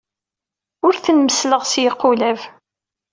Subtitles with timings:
[0.85, 2.39] Ur ten-messleɣ s yiqulab.